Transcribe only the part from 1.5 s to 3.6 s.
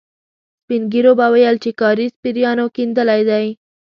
چې کاریز پېريانو کېندلی دی.